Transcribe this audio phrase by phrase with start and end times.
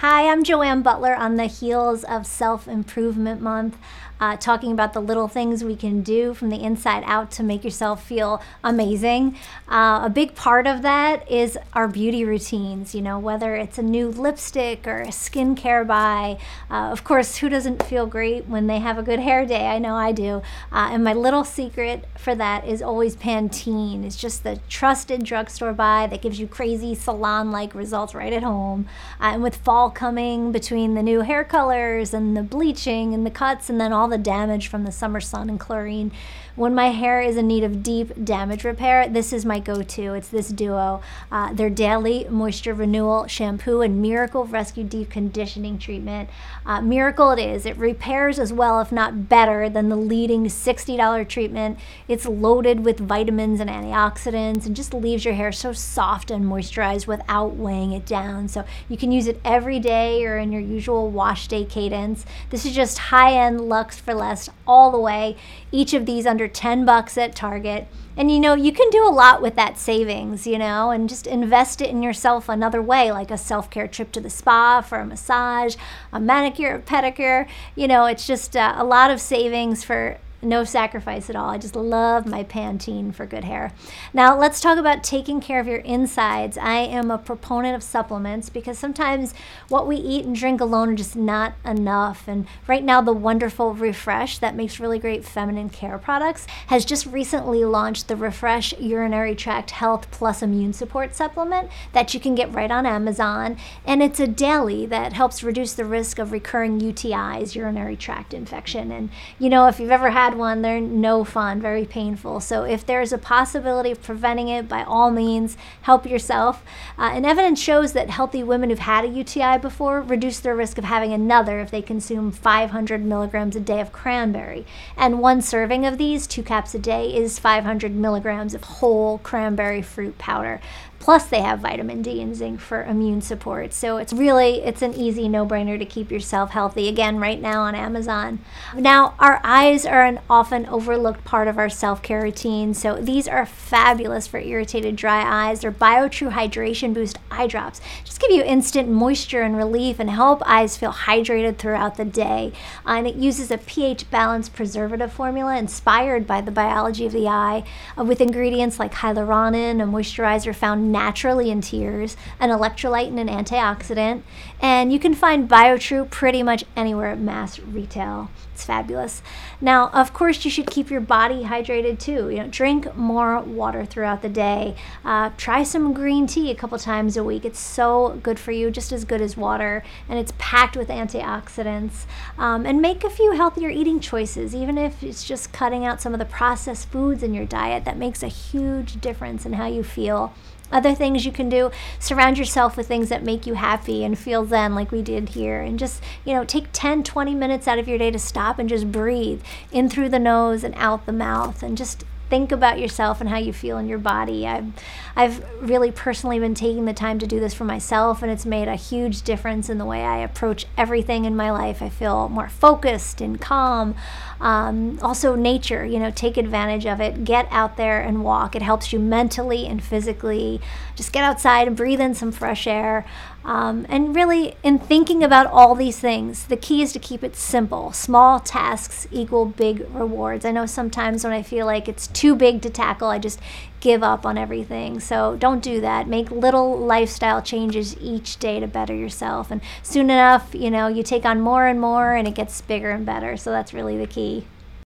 [0.00, 3.76] Hi, I'm Joanne Butler on the heels of Self Improvement Month
[4.20, 7.64] uh, talking about the little things we can do from the inside out to make
[7.64, 9.36] yourself feel amazing.
[9.68, 13.82] Uh, a big part of that is our beauty routines, you know, whether it's a
[13.82, 16.38] new lipstick or a skincare buy.
[16.70, 19.66] Uh, of course, who doesn't feel great when they have a good hair day?
[19.66, 20.42] I know I do.
[20.70, 24.04] Uh, and my little secret for that is always Pantene.
[24.04, 28.42] It's just the trusted drugstore buy that gives you crazy salon like results right at
[28.42, 28.86] home.
[29.18, 33.30] Uh, and with fall coming between the new hair colors and the bleaching and the
[33.30, 36.12] cuts and then all the damage from the summer sun and chlorine.
[36.56, 40.14] When my hair is in need of deep damage repair, this is my go to.
[40.14, 41.00] It's this duo
[41.32, 46.28] uh, their Daily Moisture Renewal Shampoo and Miracle Rescue Deep Conditioning Treatment.
[46.66, 47.64] Uh, Miracle it is.
[47.66, 51.78] It repairs as well, if not better, than the leading $60 treatment.
[52.08, 57.06] It's loaded with vitamins and antioxidants and just leaves your hair so soft and moisturized
[57.06, 58.48] without weighing it down.
[58.48, 62.24] So you can use it every day or in your usual wash day cadence.
[62.50, 65.36] This is just high end Lux for less all the way.
[65.72, 67.88] Each of these under 10 bucks at Target.
[68.16, 71.26] And you know, you can do a lot with that savings, you know, and just
[71.26, 74.98] invest it in yourself another way, like a self care trip to the spa for
[74.98, 75.76] a massage,
[76.12, 77.48] a manicure, a pedicure.
[77.74, 81.50] You know, it's just uh, a lot of savings for no sacrifice at all.
[81.50, 83.72] I just love my Pantene for good hair.
[84.12, 86.56] Now, let's talk about taking care of your insides.
[86.56, 89.34] I am a proponent of supplements because sometimes
[89.68, 92.26] what we eat and drink alone are just not enough.
[92.26, 97.06] And right now, the wonderful RepHresh that makes really great feminine care products has just
[97.06, 102.52] recently launched the RepHresh Urinary Tract Health Plus Immune Support Supplement that you can get
[102.52, 103.56] right on Amazon.
[103.84, 108.90] And it's a daily that helps reduce the risk of recurring UTIs, urinary tract infection.
[108.90, 112.40] And, you know, if you've ever had one, they're no fun, very painful.
[112.40, 116.62] So if there's a possibility of preventing it, by all means, help yourself.
[116.98, 120.78] Uh, and evidence shows that healthy women who've had a UTI before reduce their risk
[120.78, 124.66] of having another if they consume 500 milligrams a day of cranberry.
[124.96, 129.82] And one serving of these, two caps a day, is 500 milligrams of whole cranberry
[129.82, 130.60] fruit powder.
[131.00, 133.72] Plus, they have vitamin D and zinc for immune support.
[133.72, 136.88] So it's really it's an easy no-brainer to keep yourself healthy.
[136.88, 138.38] Again, right now on Amazon.
[138.76, 142.74] Now, our eyes are an often overlooked part of our self-care routine.
[142.74, 145.60] So these are fabulous for irritated dry eyes.
[145.60, 147.80] They're BioTrue Hydration Boost eye drops.
[148.04, 152.52] Just give you instant moisture and relief and help eyes feel hydrated throughout the day.
[152.86, 157.26] Uh, and it uses a pH balanced preservative formula inspired by the biology of the
[157.26, 157.64] eye,
[157.98, 163.28] uh, with ingredients like hyaluronan, a moisturizer found naturally in tears, an electrolyte and an
[163.28, 164.22] antioxidant.
[164.60, 168.30] And you can find BioTrue pretty much anywhere at mass retail.
[168.52, 169.22] It's fabulous.
[169.60, 172.28] Now, of course, you should keep your body hydrated too.
[172.28, 174.76] You know, drink more water throughout the day.
[175.02, 177.29] Uh, try some green tea a couple times a week.
[177.38, 182.04] It's so good for you, just as good as water, and it's packed with antioxidants.
[182.38, 186.12] Um, and make a few healthier eating choices, even if it's just cutting out some
[186.12, 187.84] of the processed foods in your diet.
[187.84, 190.32] That makes a huge difference in how you feel.
[190.72, 194.46] Other things you can do, surround yourself with things that make you happy and feel
[194.46, 195.60] zen like we did here.
[195.60, 198.68] And just, you know, take 10, 20 minutes out of your day to stop and
[198.68, 199.42] just breathe
[199.72, 203.36] in through the nose and out the mouth and just think about yourself and how
[203.36, 204.46] you feel in your body.
[204.46, 204.72] I've,
[205.16, 208.68] I've really personally been taking the time to do this for myself, and it's made
[208.68, 211.82] a huge difference in the way I approach everything in my life.
[211.82, 213.94] I feel more focused and calm.
[214.40, 217.24] Um, also, nature, you know, take advantage of it.
[217.24, 218.56] Get out there and walk.
[218.56, 220.60] It helps you mentally and physically.
[220.94, 223.04] Just get outside and breathe in some fresh air.
[223.44, 227.36] Um, and really, in thinking about all these things, the key is to keep it
[227.36, 227.92] simple.
[227.92, 230.44] Small tasks equal big rewards.
[230.44, 233.40] I know sometimes when I feel like it's too big to tackle, I just
[233.80, 235.00] give up on everything.
[235.00, 236.06] So don't do that.
[236.06, 239.50] Make little lifestyle changes each day to better yourself.
[239.50, 242.90] And soon enough, you know, you take on more and more and it gets bigger
[242.90, 243.38] and better.
[243.38, 244.44] So that's really the key.